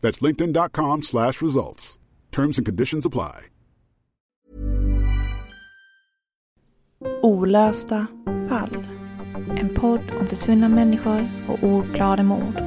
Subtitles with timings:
[0.00, 1.98] That's linkedin.com slash results.
[2.30, 3.48] Terms and conditions apply.
[7.22, 8.06] Olösta
[8.48, 8.86] fall.
[9.56, 12.62] En podd om försvunna människor och ouppklarade mord.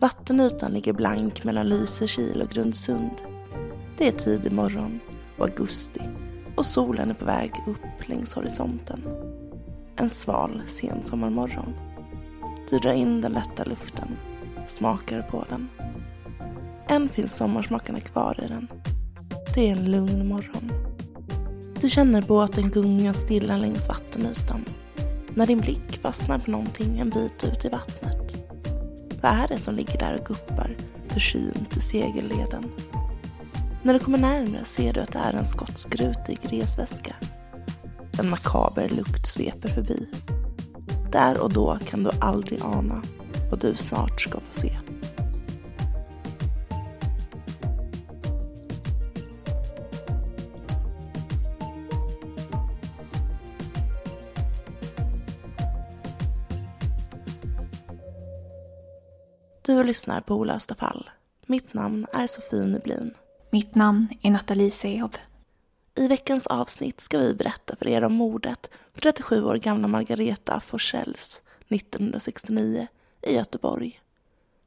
[0.00, 3.29] Vattenytan ligger blank mellan Lysekil och Grundsund.
[4.00, 5.00] Det är tidig morgon
[5.38, 6.00] och augusti
[6.54, 9.02] och solen är på väg upp längs horisonten.
[9.96, 11.74] En sval sensommarmorgon.
[12.70, 14.08] Du drar in den lätta luften,
[14.68, 15.68] smakar på den.
[16.88, 18.68] Än finns sommarsmakarna kvar i den.
[19.54, 20.70] Det är en lugn morgon.
[21.80, 24.64] Du känner båten gunga stilla längs vattenytan
[25.34, 28.34] när din blick fastnar på någonting en bit ut i vattnet.
[29.22, 30.76] Vad är det som ligger där och guppar
[31.08, 32.64] försynt i segelleden?
[33.82, 37.16] När du kommer närmare ser du att det är en skotskrutig resväska.
[38.18, 40.08] En makaber lukt sveper förbi.
[41.12, 43.02] Där och då kan du aldrig ana
[43.50, 44.72] vad du snart ska få se.
[59.62, 61.10] Du lyssnar på Olösta fall.
[61.46, 63.14] Mitt namn är Sofie Nublin.
[63.52, 65.10] Mitt namn är Nathalie Sehow.
[65.94, 70.60] I veckans avsnitt ska vi berätta för er om mordet på 37 år gamla Margareta
[70.60, 72.86] Forsells 1969
[73.22, 74.00] i Göteborg.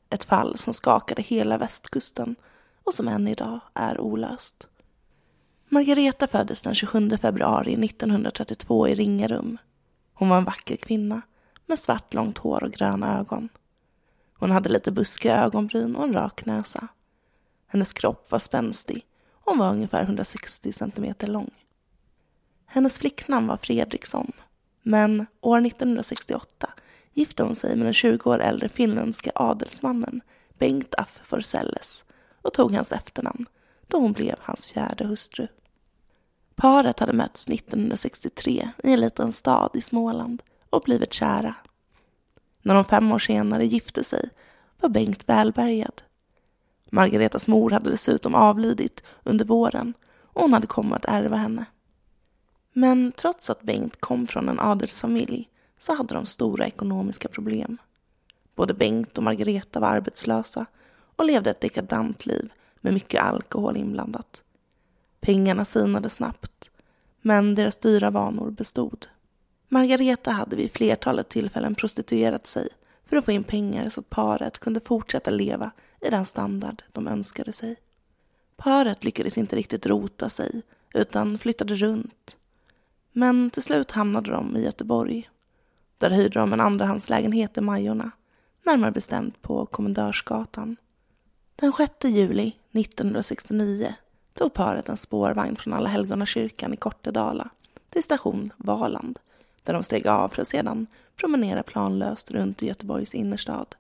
[0.10, 2.36] Ett fall som skakade hela västkusten
[2.84, 4.68] och som än idag är olöst.
[5.70, 9.58] Margareta föddes den 27 februari 1932 i Ringarum.
[10.14, 11.22] Hon var en vacker kvinna
[11.66, 13.50] med svart långt hår och gröna ögon.
[14.34, 16.88] Hon hade lite buskiga ögonbryn och en rak näsa.
[17.74, 21.52] Hennes kropp var spänstig och hon var ungefär 160 centimeter lång.
[22.66, 24.32] Hennes flicknamn var Fredriksson,
[24.84, 26.70] men år 1968
[27.14, 30.22] gifte hon sig med den 20 år äldre finländska adelsmannen
[30.58, 32.06] Bengt af Forselles
[32.42, 33.46] och tog hans efternamn
[33.88, 35.48] då hon blev hans fjärde hustru.
[36.56, 41.56] Paret hade mötts 1963 i en liten stad i Småland och blivit kära.
[42.62, 44.30] När de fem år senare gifte sig
[44.80, 46.02] var Bengt välbärgad.
[46.94, 51.66] Margaretas mor hade dessutom avlidit under våren och hon hade kommit att ärva henne.
[52.74, 55.50] Men trots att Bengt kom från en adelsfamilj
[55.80, 57.78] så hade de stora ekonomiska problem.
[58.56, 60.66] Både Bengt och Margareta var arbetslösa
[61.16, 64.44] och levde ett dekadant liv med mycket alkohol inblandat.
[65.20, 66.72] Pengarna sinade snabbt,
[67.22, 69.08] men deras dyra vanor bestod.
[69.68, 72.70] Margareta hade vid flertalet tillfällen prostituerat sig
[73.14, 75.72] för att få in pengar så att paret kunde fortsätta leva
[76.02, 77.76] i den standard de önskade sig.
[78.56, 80.62] Paret lyckades inte riktigt rota sig
[80.94, 82.38] utan flyttade runt.
[83.12, 85.30] Men till slut hamnade de i Göteborg.
[85.98, 88.12] Där hyrde de en andrahandslägenhet i Majorna,
[88.66, 90.76] närmare bestämt på Kommendörsgatan.
[91.56, 93.96] Den 6 juli 1969
[94.34, 97.50] tog paret en spårvagn från Alla helgona kyrkan i Kortedala
[97.90, 99.20] till station Valand
[99.64, 103.76] där de steg av för att sedan promenera planlöst runt i Göteborgs innerstad.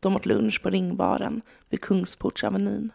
[0.00, 2.92] De åt lunch på Ringbaren vid Kungsportsavenyn.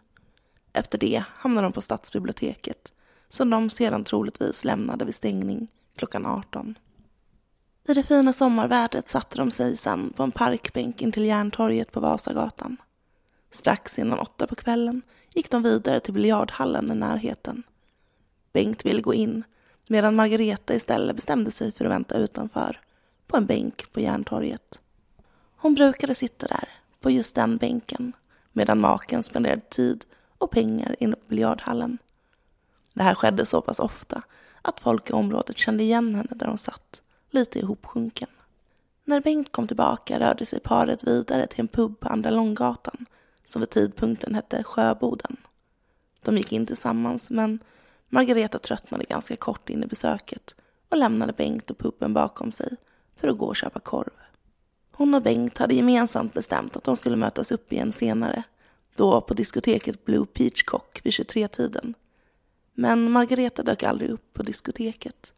[0.72, 2.92] Efter det hamnade de på stadsbiblioteket
[3.28, 6.78] som de sedan troligtvis lämnade vid stängning klockan 18.
[7.88, 12.76] I det fina sommarvädret satte de sig sen på en parkbänk intill Järntorget på Vasagatan.
[13.50, 15.02] Strax innan åtta på kvällen
[15.34, 17.62] gick de vidare till biljardhallen i närheten.
[18.52, 19.44] Bengt ville gå in
[19.88, 22.80] medan Margareta istället bestämde sig för att vänta utanför
[23.26, 24.78] på en bänk på Järntorget.
[25.56, 26.68] Hon brukade sitta där,
[27.00, 28.12] på just den bänken,
[28.52, 30.04] medan maken spenderade tid
[30.38, 31.98] och pengar inne på biljardhallen.
[32.92, 34.22] Det här skedde så pass ofta
[34.62, 38.28] att folk i området kände igen henne där hon satt, lite ihopsjunken.
[39.04, 43.06] När Bengt kom tillbaka rörde sig paret vidare till en pub på Andra Långgatan
[43.44, 45.36] som vid tidpunkten hette Sjöboden.
[46.22, 47.58] De gick in tillsammans men
[48.08, 50.54] Margareta tröttnade ganska kort in i besöket
[50.88, 52.76] och lämnade Bengt och puben bakom sig
[53.16, 54.12] för att gå och köpa korv.
[54.92, 58.42] Hon och Bengt hade gemensamt bestämt att de skulle mötas upp igen senare,
[58.96, 61.94] då på diskoteket Blue Peachcock vid 23-tiden.
[62.74, 65.32] Men Margareta dök aldrig upp på diskoteket.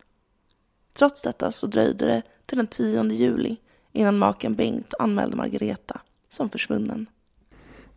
[0.92, 3.56] Trots detta så dröjde det till den 10 juli
[3.92, 7.06] innan maken Bengt anmälde Margareta som försvunnen.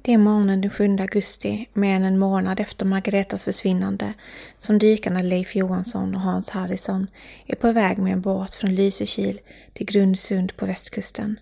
[0.05, 4.13] Det är morgonen den 7 augusti, mer än en månad efter Margaretas försvinnande,
[4.57, 7.07] som dykarna Leif Johansson och Hans Harrison
[7.45, 9.41] är på väg med en båt från Lysekil
[9.73, 11.39] till Grundsund på västkusten.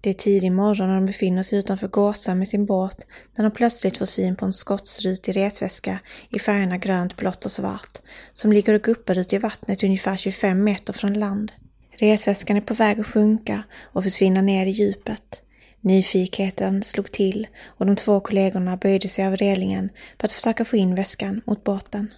[0.00, 3.50] Det är tidig morgon och de befinner sig utanför Gåsa med sin båt när de
[3.50, 5.98] plötsligt får syn på en skottsrutig resväska
[6.30, 7.98] i färgerna grönt, blått och svart
[8.32, 11.52] som ligger och guppar ute i vattnet ungefär 25 meter från land.
[11.90, 15.42] Resväskan är på väg att sjunka och försvinna ner i djupet.
[15.86, 20.76] Nyfikenheten slog till och de två kollegorna böjde sig över relingen för att försöka få
[20.76, 22.14] in väskan mot båten.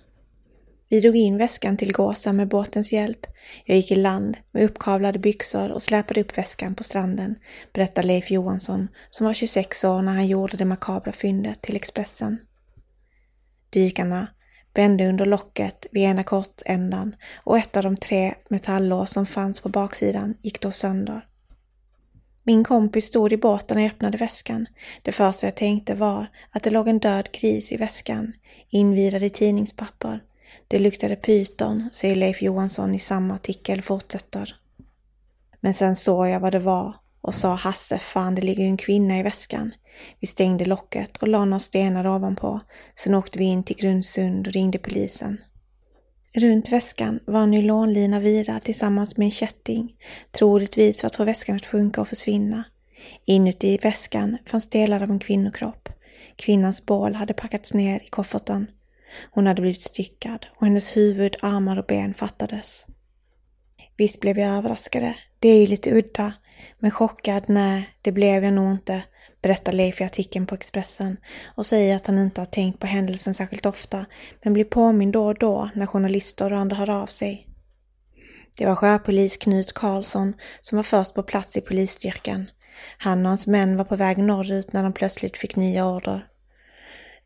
[0.89, 3.27] Vi drog in väskan till Gåsa med båtens hjälp.
[3.65, 7.35] Jag gick i land med uppkavlade byxor och släpade upp väskan på stranden,
[7.73, 12.39] berättar Leif Johansson som var 26 år när han gjorde det makabra fyndet till Expressen.
[13.71, 14.27] Dykarna
[14.75, 19.69] vände under locket vid ena kortändan och ett av de tre metalllås som fanns på
[19.69, 21.28] baksidan gick då sönder.
[22.49, 24.67] Min kompis stod i båten och öppnade väskan.
[25.03, 28.33] Det första jag tänkte var att det låg en död gris i väskan,
[28.69, 30.23] invirad i tidningspapper.
[30.69, 34.57] Det luktade pyton, säger Leif Johansson i samma artikel fortsätter.
[35.61, 38.77] Men sen såg jag vad det var och sa Hasse, fan det ligger ju en
[38.77, 39.73] kvinna i väskan.
[40.21, 42.61] Vi stängde locket och la några stenar ovanpå.
[42.95, 45.39] Sen åkte vi in till Grundsund och ringde polisen.
[46.35, 49.97] Runt väskan var en nylonlina virad tillsammans med en kätting,
[50.31, 52.65] troligtvis för att få väskan att sjunka och försvinna.
[53.25, 55.89] Inuti väskan fanns delar av en kvinnokropp.
[56.37, 58.67] Kvinnans bål hade packats ner i kofferten.
[59.31, 62.87] Hon hade blivit styckad och hennes huvud, armar och ben fattades.
[63.97, 65.15] Visst blev jag överraskade.
[65.39, 66.33] Det är ju lite udda.
[66.79, 69.03] Men chockad, nej, det blev jag nog inte
[69.43, 71.17] berättar Leif i artikeln på Expressen
[71.57, 74.07] och säger att han inte har tänkt på händelsen särskilt ofta
[74.43, 77.49] men blir påmind då och då när journalister och andra hör av sig.
[78.59, 82.51] Det var sjöpolis Knut Karlsson som var först på plats i polisstyrkan.
[82.99, 86.27] Han och hans män var på väg norrut när de plötsligt fick nya order.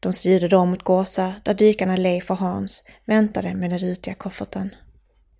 [0.01, 4.75] De styrde då mot Gåsa där dykarna Leif och Hans väntade med den rutiga kofferten.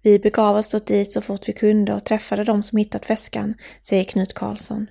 [0.03, 4.05] Vi begav oss dit så fort vi kunde och träffade de som hittat väskan, säger
[4.05, 4.87] Knut Karlsson.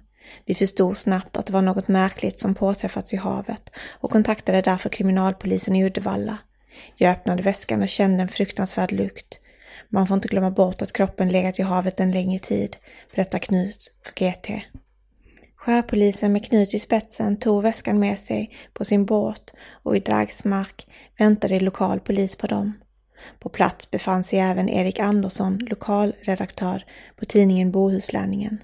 [0.46, 4.90] Vi förstod snabbt att det var något märkligt som påträffats i havet och kontaktade därför
[4.90, 6.38] kriminalpolisen i Uddevalla.
[6.96, 9.40] Jag öppnade väskan och kände en fruktansvärd lukt.
[9.90, 12.78] Man får inte glömma bort att kroppen legat i havet en längre tid,
[13.16, 14.64] berättar Knut för GT.
[15.56, 20.88] Sjöpolisen med Knut i spetsen tog väskan med sig på sin båt och i Dragsmark
[21.18, 22.74] väntade lokal polis på dem.
[23.40, 26.86] På plats befann sig även Erik Andersson, lokalredaktör
[27.16, 28.64] på tidningen Bohuslänningen.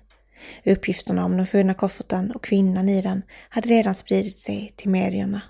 [0.65, 5.41] Uppgifterna om den funna kofferten och kvinnan i den hade redan spridit sig till medierna.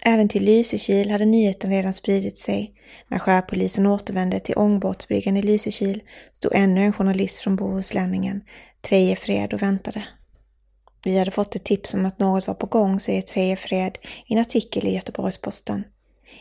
[0.00, 2.74] Även till Lysekil hade nyheten redan spridit sig.
[3.08, 8.42] När sjöpolisen återvände till ångbåtsbryggan i Lysekil stod ännu en journalist från Bohuslänningen,
[8.80, 10.04] Treje Fred, och väntade.
[11.04, 14.34] Vi hade fått ett tips om att något var på gång, säger Treje Fred i
[14.34, 15.84] en artikel i Göteborgs-Posten.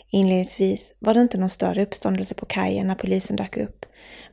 [0.09, 3.85] Inledningsvis var det inte någon större uppståndelse på kajen när polisen dök upp,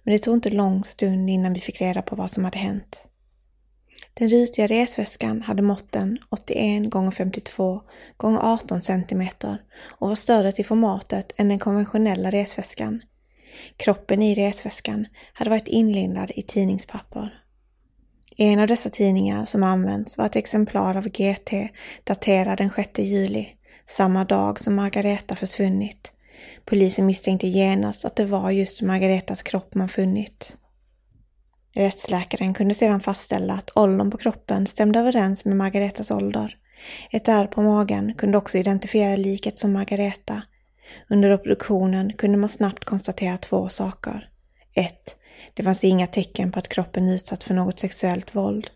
[0.03, 3.03] men det tog inte lång stund innan vi fick reda på vad som hade hänt.
[4.15, 7.81] Den rutiga resväskan hade måtten 81 x 52
[8.11, 9.29] x 18 cm
[9.81, 13.03] och var större till formatet än den konventionella resväskan.
[13.77, 17.41] Kroppen i resväskan hade varit inlindad i tidningspapper.
[18.37, 21.53] En av dessa tidningar som använts var ett exemplar av GT
[22.05, 23.49] daterad den 6 juli,
[23.87, 26.13] samma dag som Margareta försvunnit.
[26.65, 30.57] Polisen misstänkte genast att det var just Margaretas kropp man funnit.
[31.75, 36.57] Rättsläkaren kunde sedan fastställa att åldern på kroppen stämde överens med Margaretas ålder.
[37.11, 40.43] Ett ärr på magen kunde också identifiera liket som Margareta.
[41.11, 44.29] Under obduktionen kunde man snabbt konstatera två saker.
[44.75, 45.17] 1.
[45.55, 48.71] Det fanns inga tecken på att kroppen utsatts för något sexuellt våld.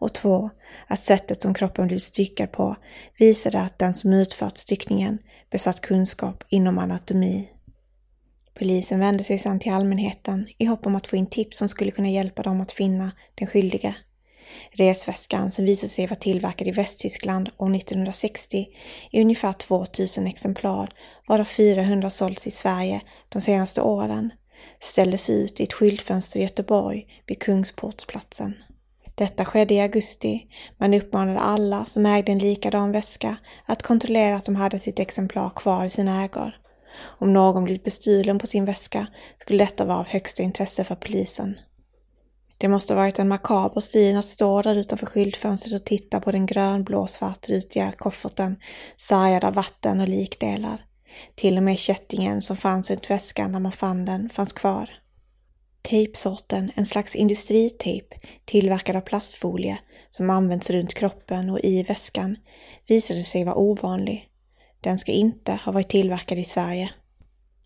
[0.00, 0.50] Och 2.
[0.86, 2.76] Att sättet som kroppen blivit styckad på
[3.18, 5.18] visade att den som utfört styckningen
[5.50, 7.50] besatt kunskap inom anatomi.
[8.58, 11.90] Polisen vände sig sedan till allmänheten i hopp om att få in tips som skulle
[11.90, 13.94] kunna hjälpa dem att finna den skyldige.
[14.72, 18.66] Resväskan som visade sig vara tillverkad i Västtyskland år 1960
[19.10, 20.90] i ungefär 2000 exemplar,
[21.28, 24.32] varav 400 sålts i Sverige de senaste åren,
[24.80, 28.54] ställdes ut i ett skyltfönster i Göteborg vid Kungsportsplatsen.
[29.14, 30.46] Detta skedde i augusti.
[30.78, 33.36] Man uppmanade alla som ägde en likadan väska
[33.66, 36.54] att kontrollera att de hade sitt exemplar kvar i sina ägor.
[37.00, 39.06] Om någon blivit bestulen på sin väska
[39.38, 41.58] skulle detta vara av högsta intresse för polisen.
[42.58, 46.46] Det måste varit en makaber syn att stå där utanför skyltfönstret och titta på den
[46.46, 48.56] grönblå svartrutiga kofferten
[48.96, 50.84] sargad av vatten och likdelar.
[51.34, 54.90] Till och med kättingen som fanns runt väskan när man fann den fanns kvar.
[55.82, 59.78] Tejpsorten, en slags industritejp tillverkad av plastfolie
[60.10, 62.36] som används runt kroppen och i väskan,
[62.86, 64.27] visade sig vara ovanlig.
[64.80, 66.90] Den ska inte ha varit tillverkad i Sverige.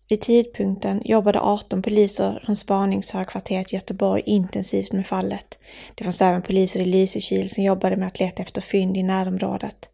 [0.09, 5.57] Vid tidpunkten jobbade 18 poliser från spaningshögkvarteret Göteborg intensivt med fallet.
[5.95, 9.89] Det fanns även poliser i Lysekil som jobbade med att leta efter fynd i närområdet.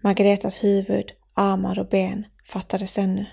[0.00, 3.26] Margaretas huvud, armar och ben fattades ännu.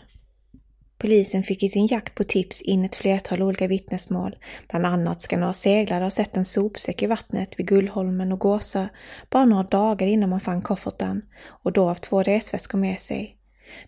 [1.02, 4.36] Polisen fick i sin jakt på tips in ett flertal olika vittnesmål.
[4.70, 8.88] Bland annat ska några seglare ha sett en sopsäck i vattnet vid Gullholmen och Gåsö
[9.30, 11.22] bara några dagar innan man fann kofferten
[11.64, 13.36] och då av två resväskor med sig.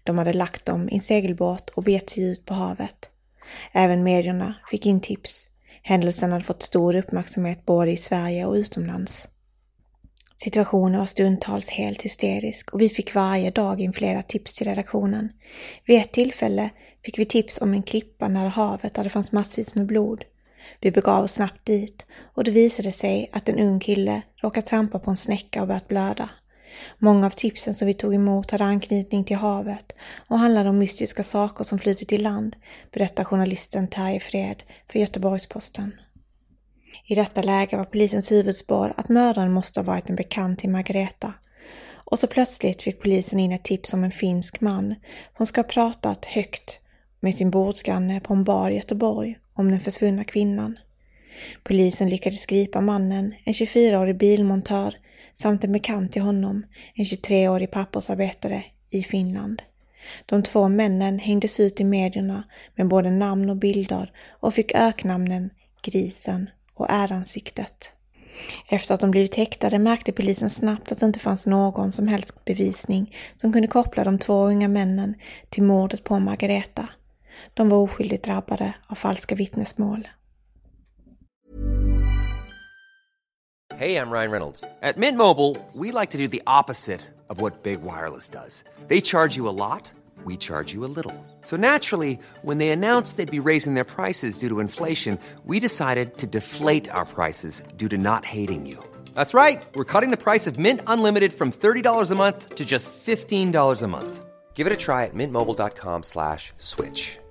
[0.03, 3.09] De hade lagt dem i en segelbåt och begett sig ut på havet.
[3.71, 5.47] Även medierna fick in tips.
[5.81, 9.27] Händelsen hade fått stor uppmärksamhet både i Sverige och utomlands.
[10.35, 15.29] Situationen var stundtals helt hysterisk och vi fick varje dag in flera tips till redaktionen.
[15.85, 16.69] Vid ett tillfälle
[17.05, 20.25] fick vi tips om en klippa nära havet där det fanns massvis med blod.
[20.79, 24.99] Vi begav oss snabbt dit och det visade sig att en ung kille råkat trampa
[24.99, 26.29] på en snäcka och börjat blöda.
[26.97, 29.95] Många av tipsen som vi tog emot hade anknytning till havet
[30.27, 32.55] och handlade om mystiska saker som flutit i land,
[32.91, 35.91] berättar journalisten Terje Fred för Göteborgs-Posten.
[37.07, 41.33] I detta läge var polisens huvudspår att mördaren måste ha varit en bekant till Margareta.
[41.93, 44.95] Och så plötsligt fick polisen in ett tips om en finsk man
[45.37, 46.80] som ska ha pratat högt
[47.23, 50.79] med sin bordsgranne på en bar i Göteborg om den försvunna kvinnan.
[51.63, 54.95] Polisen lyckades gripa mannen, en 24-årig bilmontör,
[55.35, 59.61] samt en bekant till honom, en 23-årig pappersarbetare i Finland.
[60.25, 62.43] De två männen hängdes ut i medierna
[62.75, 65.49] med både namn och bilder och fick öknamnen
[65.81, 67.89] Grisen och Äransiktet.
[68.69, 72.45] Efter att de blivit häktade märkte polisen snabbt att det inte fanns någon som helst
[72.45, 75.15] bevisning som kunde koppla de två unga männen
[75.49, 76.89] till mordet på Margareta.
[77.53, 80.07] De var oskyldigt drabbade av falska vittnesmål.
[83.75, 84.61] Hej, jag Ryan Reynolds.
[84.61, 88.63] På Mint Mobile, we like to do the opposite of what Big Wireless does.
[88.87, 89.91] They charge you a lot,
[90.25, 91.15] we charge you a little.
[91.43, 96.17] So naturally, when they announced they'd be raising their prices due to inflation, we decided
[96.17, 98.77] to deflate our prices due to not hating you.
[99.15, 99.63] That's right.
[99.75, 103.87] We're cutting the price of Mint Unlimited from $30 a month to just $15 a
[103.87, 104.25] month.
[104.53, 107.17] Give it a try at mintmobile.com slash switch.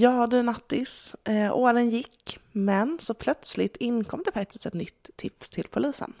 [0.00, 5.50] Ja du Nattis, eh, åren gick, men så plötsligt inkom det faktiskt ett nytt tips
[5.50, 6.12] till polisen.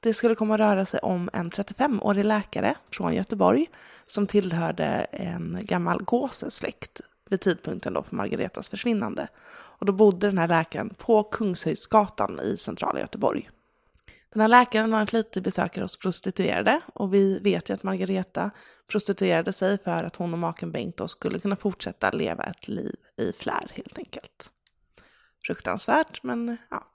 [0.00, 3.66] Det skulle komma att röra sig om en 35-årig läkare från Göteborg
[4.06, 9.28] som tillhörde en gammal gåsesläkt vid tidpunkten då för Margaretas försvinnande.
[9.50, 13.50] Och då bodde den här läkaren på Kungshöjdsgatan i centrala Göteborg.
[14.32, 18.50] Den här läkaren var en flitig besökare hos prostituerade och vi vet ju att Margareta
[18.86, 22.96] prostituerade sig för att hon och maken Bengt då skulle kunna fortsätta leva ett liv
[23.16, 24.50] i flär helt enkelt.
[25.46, 26.86] Fruktansvärt, men ja.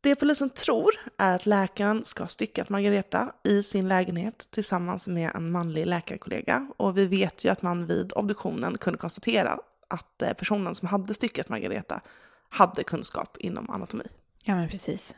[0.00, 5.30] Det polisen tror är att läkaren ska ha styckat Margareta i sin lägenhet tillsammans med
[5.34, 10.32] en manlig läkarkollega och vi vet ju att man vid obduktionen kunde konstatera att eh,
[10.32, 12.00] personen som hade styckat Margareta
[12.48, 14.04] hade kunskap inom anatomi.
[14.48, 15.14] Ja, men precis.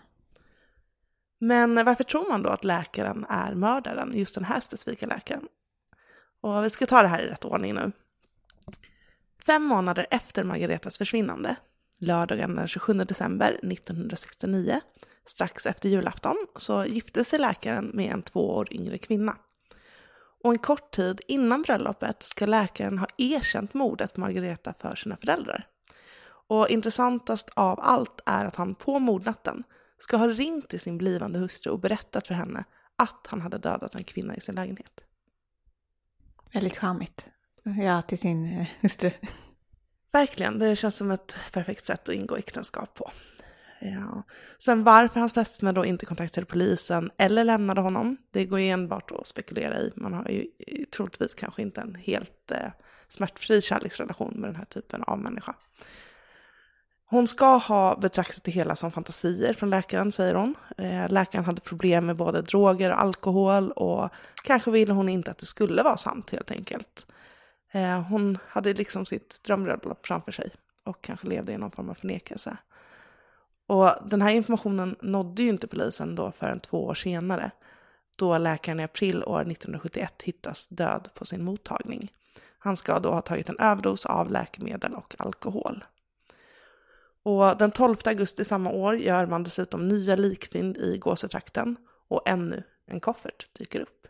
[1.38, 5.48] Men varför tror man då att läkaren är mördaren, just den här specifika läkaren?
[6.40, 7.92] Och vi ska ta det här i rätt ordning nu.
[9.46, 11.56] Fem månader efter Margaretas försvinnande,
[11.98, 14.80] lördagen den 27 december 1969,
[15.26, 19.36] strax efter julafton, så gifte sig läkaren med en två år yngre kvinna.
[20.44, 25.16] Och en kort tid innan bröllopet ska läkaren ha erkänt mordet på Margareta för sina
[25.16, 25.66] föräldrar.
[26.48, 29.64] Och intressantast av allt är att han på mordnatten
[29.98, 32.64] ska ha ringt till sin blivande hustru och berättat för henne
[32.96, 35.04] att han hade dödat en kvinna i sin lägenhet.
[36.52, 37.26] Väldigt charmigt.
[37.62, 39.10] Ja, till sin eh, hustru.
[40.12, 43.10] Verkligen, det känns som ett perfekt sätt att ingå äktenskap på.
[43.80, 44.22] Ja.
[44.58, 49.10] Sen varför hans fästmö då inte kontaktade polisen eller lämnade honom, det går ju enbart
[49.10, 49.92] att spekulera i.
[49.96, 50.46] Man har ju
[50.96, 52.70] troligtvis kanske inte en helt eh,
[53.08, 55.54] smärtfri kärleksrelation med den här typen av människa.
[57.10, 60.54] Hon ska ha betraktat det hela som fantasier från läkaren, säger hon.
[60.78, 64.10] Eh, läkaren hade problem med både droger och alkohol och
[64.44, 67.06] kanske ville hon inte att det skulle vara sant helt enkelt.
[67.72, 70.50] Eh, hon hade liksom sitt drömbröllop framför sig
[70.84, 72.56] och kanske levde i någon form av förnekelse.
[73.66, 77.50] Och den här informationen nådde ju inte polisen då förrän två år senare,
[78.16, 82.12] då läkaren i april år 1971 hittas död på sin mottagning.
[82.58, 85.84] Han ska då ha tagit en överdos av läkemedel och alkohol.
[87.28, 91.76] Och den 12 augusti samma år gör man dessutom nya likfynd i Gåsetrakten
[92.08, 94.06] och ännu en koffert dyker upp.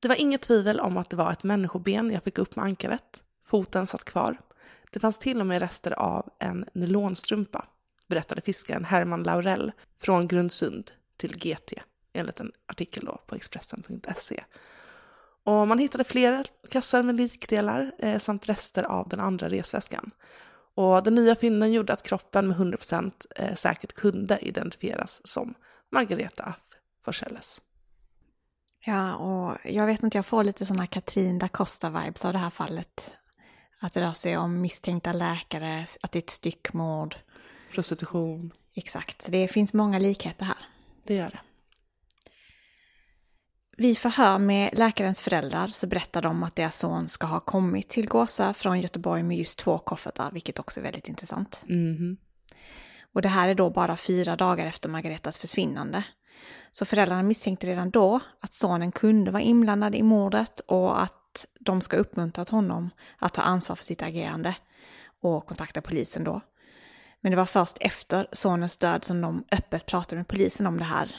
[0.00, 3.22] Det var inget tvivel om att det var ett människoben jag fick upp med ankaret.
[3.46, 4.40] Foten satt kvar.
[4.92, 7.66] Det fanns till och med rester av en nylonstrumpa,
[8.06, 11.72] berättade fiskaren Herman Laurell från Grundsund till GT,
[12.12, 14.44] enligt en artikel då på Expressen.se.
[15.44, 20.10] Och man hittade flera kassar med likdelar eh, samt rester av den andra resväskan.
[20.78, 25.54] Och den nya fynden gjorde att kroppen med 100% eh, säkert kunde identifieras som
[25.92, 26.54] Margareta af
[27.04, 27.60] Forselles.
[28.84, 32.50] Ja, och jag vet inte, jag får lite sådana Katrin da Costa-vibes av det här
[32.50, 33.12] fallet.
[33.80, 37.16] Att det rör sig om misstänkta läkare, att det är ett styckmord.
[37.72, 38.52] Prostitution.
[38.74, 40.58] Exakt, det finns många likheter här.
[41.04, 41.40] Det gör det.
[43.78, 48.08] Vid förhör med läkarens föräldrar så berättar de att deras son ska ha kommit till
[48.08, 51.60] Gåsa från Göteborg med just två koffertar, vilket också är väldigt intressant.
[51.68, 52.16] Mm.
[53.12, 56.04] Och det här är då bara fyra dagar efter Margaretas försvinnande.
[56.72, 61.80] Så föräldrarna misstänkte redan då att sonen kunde vara inblandad i mordet och att de
[61.80, 64.56] ska uppmuntrat honom att ta ansvar för sitt agerande
[65.22, 66.40] och kontakta polisen då.
[67.20, 70.84] Men det var först efter sonens död som de öppet pratade med polisen om det
[70.84, 71.16] här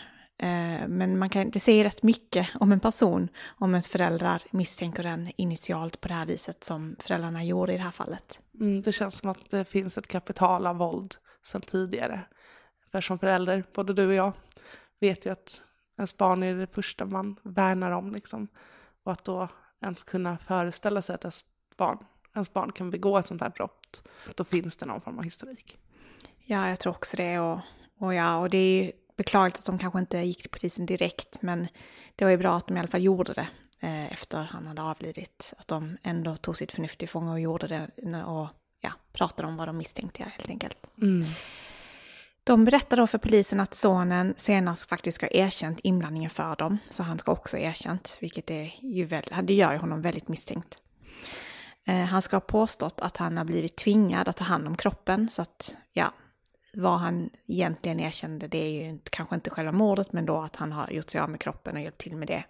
[0.87, 5.31] men man kan, det säger rätt mycket om en person om ens föräldrar misstänker den
[5.35, 8.39] initialt på det här viset som föräldrarna gjorde i det här fallet.
[8.59, 12.21] Mm, det känns som att det finns ett kapital av våld sedan tidigare.
[12.91, 14.33] För som förälder, både du och jag,
[14.99, 15.61] vet ju att
[15.97, 18.13] ens barn är det första man värnar om.
[18.13, 18.47] Liksom.
[19.03, 19.47] Och att då
[19.81, 21.47] ens kunna föreställa sig att ens
[21.77, 21.97] barn,
[22.35, 25.77] ens barn kan begå ett sånt här brott, då finns det någon form av historik.
[26.45, 27.39] Ja, jag tror också det.
[27.39, 27.59] Och,
[27.99, 31.41] och, ja, och det är ju beklagligt att de kanske inte gick till polisen direkt,
[31.41, 31.67] men
[32.15, 33.47] det var ju bra att de i alla fall gjorde det
[33.79, 35.53] eh, efter han hade avlidit.
[35.57, 38.47] Att de ändå tog sitt förnuft till fånga och gjorde det och
[38.81, 40.77] ja, pratade om vad de misstänkte helt enkelt.
[41.01, 41.25] Mm.
[42.43, 46.77] De berättar då för polisen att sonen senast faktiskt ska ha erkänt inblandningen för dem,
[46.89, 50.27] så han ska också ha erkänt, vilket är ju väl, det gör ju honom väldigt
[50.27, 50.77] misstänkt.
[51.87, 55.29] Eh, han ska ha påstått att han har blivit tvingad att ta hand om kroppen,
[55.31, 56.13] så att ja,
[56.73, 60.71] vad han egentligen erkände, det är ju kanske inte själva mordet, men då att han
[60.71, 62.43] har gjort sig av med kroppen och hjälpt till med det.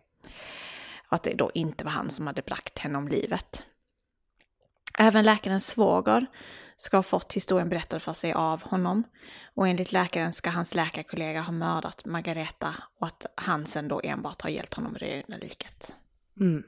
[1.07, 3.63] Och att det då inte var han som hade bragt henne om livet.
[4.97, 6.25] Även läkarens svåger
[6.77, 9.03] ska ha fått historien berättad för sig av honom.
[9.53, 14.41] Och enligt läkaren ska hans läkarkollega ha mördat Margareta och att han sen då enbart
[14.41, 15.95] har hjälpt honom att röja liket.
[16.39, 16.63] Mm.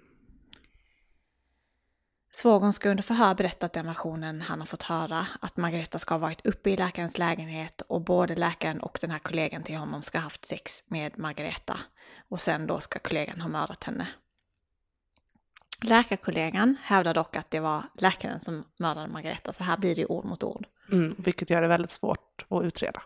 [2.34, 6.20] Svågern ska under förhör berättat den versionen han har fått höra, att Margareta ska ha
[6.20, 10.18] varit uppe i läkarens lägenhet och både läkaren och den här kollegan till honom ska
[10.18, 11.80] ha haft sex med Margareta.
[12.30, 14.08] Och sen då ska kollegan ha mördat henne.
[15.82, 20.26] Läkarkollegan hävdar dock att det var läkaren som mördade Margareta, så här blir det ord
[20.26, 20.68] mot ord.
[20.92, 23.02] Mm, vilket gör det väldigt svårt att utreda.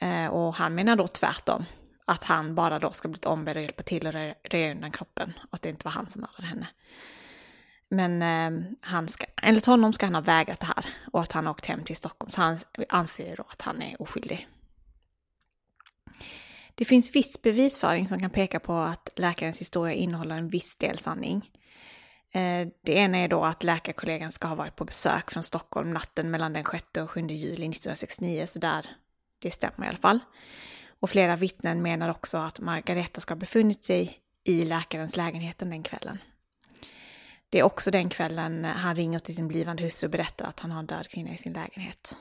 [0.00, 1.64] Eh, och han menar då tvärtom,
[2.04, 4.14] att han bara då ska blivit ombedd att hjälpa till att
[4.52, 6.66] röja undan kroppen och att det inte var han som mördade henne.
[7.88, 11.46] Men eh, han ska, enligt honom ska han ha vägrat det här och att han
[11.46, 14.48] har åkt hem till Stockholm, så han anser då att han är oskyldig.
[16.74, 20.98] Det finns viss bevisföring som kan peka på att läkarens historia innehåller en viss del
[20.98, 21.50] sanning.
[22.32, 26.30] Eh, det ena är då att läkarkollegan ska ha varit på besök från Stockholm natten
[26.30, 28.86] mellan den 6 och 7 juli 1969, så där,
[29.38, 30.18] det stämmer i alla fall.
[31.00, 35.82] Och flera vittnen menar också att Margareta ska ha befunnit sig i läkarens lägenhet den
[35.82, 36.18] kvällen.
[37.54, 40.70] Det är också den kvällen han ringer till sin blivande hustru och berättar att han
[40.70, 42.16] har en död kvinna i sin lägenhet.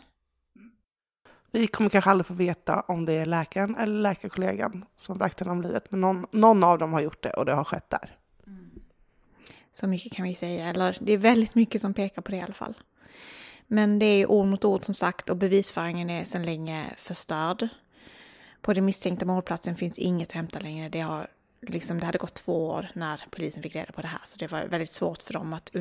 [1.52, 5.52] Vi kommer kanske aldrig få veta om det är läkaren eller läkarkollegan som bragt henne
[5.52, 8.18] om livet, men någon, någon, av dem har gjort det och det har skett där.
[8.48, 8.70] Mm.
[9.72, 12.42] Så mycket kan vi säga, eller det är väldigt mycket som pekar på det i
[12.42, 12.78] alla fall.
[13.68, 17.68] Men det är ord mot ord som sagt och bevisföringen är sedan länge förstörd.
[18.62, 20.90] På den misstänkta mordplatsen finns inget att hämta längre.
[20.90, 21.28] Det, har,
[21.68, 24.52] liksom, det hade gått två år när polisen fick reda på det här, så det
[24.52, 25.72] var väldigt svårt för dem att,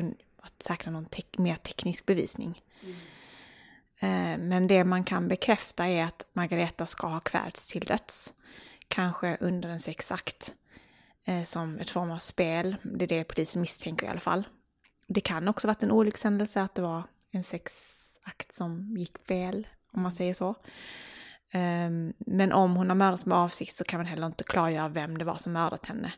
[0.41, 2.61] att säkra någon te mer teknisk bevisning.
[2.81, 2.95] Mm.
[3.99, 8.33] Eh, men det man kan bekräfta är att Margareta ska ha kvävts till döds.
[8.87, 10.53] Kanske under en sexakt.
[11.25, 12.75] Eh, som ett form av spel.
[12.81, 14.43] Det är det polisen misstänker i alla fall.
[15.07, 20.01] Det kan också varit en olyckshändelse att det var en sexakt som gick fel, om
[20.01, 20.55] man säger så.
[21.55, 25.17] Ehm, men om hon har mördats med avsikt så kan man heller inte klargöra vem
[25.17, 26.11] det var som mördat henne.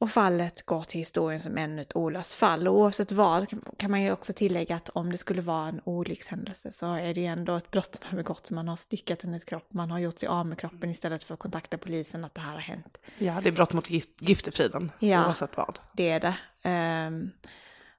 [0.00, 2.68] Och fallet går till historien som ännu ett olöst fall.
[2.68, 6.72] Och oavsett vad kan man ju också tillägga att om det skulle vara en olyckshändelse
[6.72, 8.50] så är det ju ändå ett brott som har begåtts.
[8.50, 11.40] Man har styckat hennes kropp, man har gjort sig av med kroppen istället för att
[11.40, 12.98] kontakta polisen att det här har hänt.
[13.18, 15.78] Ja, det är brott mot gift, giftefriden ja, oavsett vad.
[15.92, 17.06] det är det.
[17.06, 17.30] Um,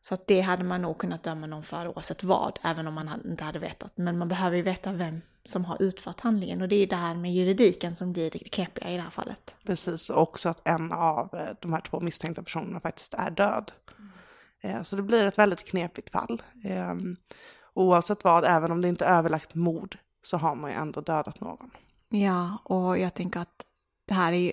[0.01, 3.21] så att det hade man nog kunnat döma någon för oavsett vad, även om man
[3.25, 3.91] inte hade vetat.
[3.95, 7.15] Men man behöver ju veta vem som har utfört handlingen och det är det här
[7.15, 9.55] med juridiken som blir det knepiga i det här fallet.
[9.63, 13.71] Precis, och också att en av eh, de här två misstänkta personerna faktiskt är död.
[14.63, 14.83] Mm.
[14.83, 16.41] Så det blir ett väldigt knepigt fall.
[16.63, 17.15] Ehm,
[17.73, 21.41] oavsett vad, även om det inte är överlagt mord, så har man ju ändå dödat
[21.41, 21.71] någon.
[22.09, 23.65] Ja, och jag tänker att
[24.07, 24.51] det här är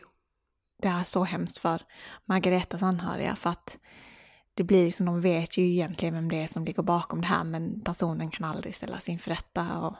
[0.82, 1.82] det här är så hemskt för
[2.24, 3.78] Margaretas anhöriga för att
[4.54, 7.44] det blir liksom, de vet ju egentligen vem det är som ligger bakom det här
[7.44, 9.96] men personen kan aldrig ställas inför rätta och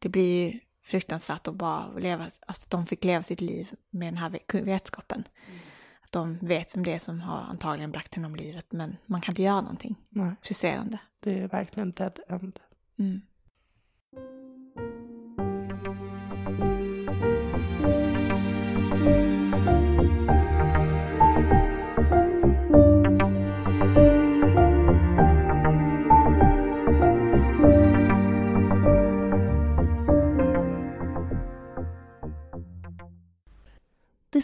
[0.00, 4.08] det blir ju fruktansvärt att bara leva, alltså att de fick leva sitt liv med
[4.08, 5.28] den här vetskapen.
[5.48, 5.60] Mm.
[6.00, 9.20] Att de vet vem det är som har antagligen bragt henne om livet men man
[9.20, 9.96] kan inte göra någonting.
[10.08, 10.34] Nej.
[10.42, 10.98] Frustrerande.
[11.20, 12.60] Det är verkligen dead end.
[12.98, 13.20] Mm.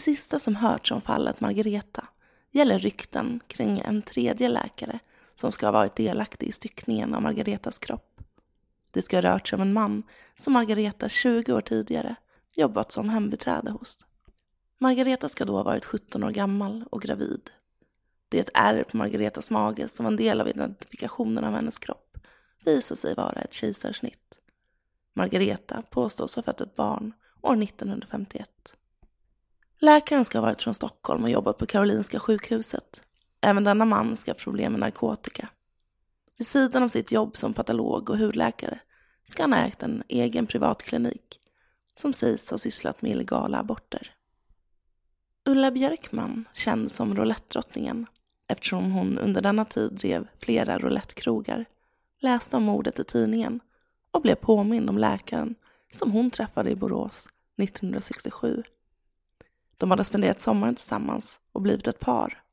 [0.07, 2.07] Sista som hörts om fallet Margareta
[2.51, 4.99] gäller rykten kring en tredje läkare
[5.35, 8.21] som ska ha varit delaktig i styckningen av Margaretas kropp.
[8.91, 10.03] Det ska ha rört sig om en man
[10.35, 12.15] som Margareta 20 år tidigare
[12.55, 14.05] jobbat som hembiträde hos.
[14.77, 17.49] Margareta ska då ha varit 17 år gammal och gravid.
[18.29, 21.79] Det är ett ärr på Margaretas mage som var en del av identifikationen av hennes
[21.79, 22.17] kropp
[22.65, 24.39] visar sig vara ett kejsarsnitt.
[25.13, 28.73] Margareta påstås ha fött ett barn år 1951.
[29.79, 33.01] Läkaren ska ha varit från Stockholm och jobbat på Karolinska sjukhuset.
[33.41, 35.49] Även denna man ska ha problem med narkotika.
[36.37, 38.79] Vid sidan av sitt jobb som patolog och hudläkare
[39.25, 41.39] ska han ha ägt en egen privatklinik
[41.95, 44.13] som sägs ha sysslat med illegala aborter.
[45.45, 48.05] Ulla Björkman, känd som roulettdrottningen
[48.47, 51.65] eftersom hon under denna tid drev flera roulettkrogar,
[52.19, 53.59] läste om mordet i tidningen
[54.11, 55.55] och blev påmind om läkaren
[55.95, 58.63] som hon träffade i Borås 1967.
[59.77, 62.43] De hade spenderat sommaren tillsammans och blivit ett par.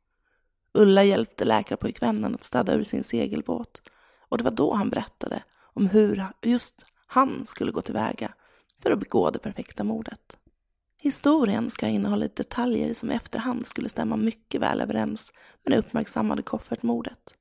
[0.74, 3.82] Ulla hjälpte läkarpojkvännen att städa ur sin segelbåt
[4.28, 5.42] och det var då han berättade
[5.74, 8.34] om hur just han skulle gå tillväga
[8.82, 10.36] för att begå det perfekta mordet.
[10.98, 15.32] Historien ska ha innehållit detaljer som i efterhand skulle stämma mycket väl överens
[15.64, 17.34] med det uppmärksammade koffertmordet.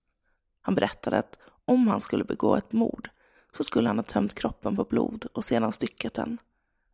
[0.61, 3.09] Han berättade att om han skulle begå ett mord
[3.51, 6.37] så skulle han ha tömt kroppen på blod och sedan styckat den,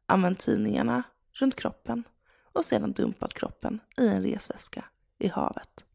[0.06, 2.04] använt tidningarna runt kroppen
[2.54, 4.86] och sedan dumpat kroppen i en resväska
[5.18, 5.86] i havet.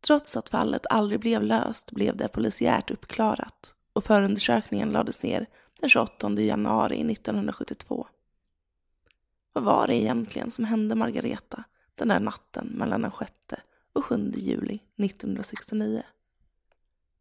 [0.00, 5.46] Trots att fallet aldrig blev löst blev det polisiärt uppklarat och förundersökningen lades ner
[5.80, 8.06] den 28 januari 1972.
[9.52, 13.32] Vad var det egentligen som hände Margareta den där natten mellan den 6
[13.92, 16.02] och 7 juli 1969?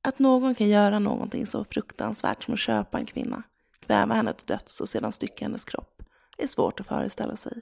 [0.01, 3.43] Att någon kan göra någonting så fruktansvärt som att köpa en kvinna,
[3.79, 6.03] kväva henne till döds och sedan stycka hennes kropp
[6.37, 7.61] är svårt att föreställa sig.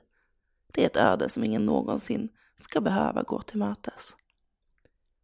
[0.73, 2.29] Det är ett öde som ingen någonsin
[2.61, 4.15] ska behöva gå till mötes.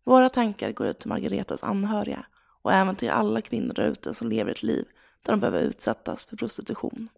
[0.04, 2.26] Våra tankar går ut till Margaretas anhöriga
[2.62, 4.86] och även till alla kvinnor där ute som lever ett liv
[5.22, 7.10] där de behöver utsättas för prostitution.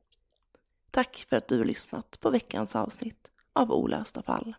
[0.92, 4.56] Tack för att du har lyssnat på veckans avsnitt av Olösta fall.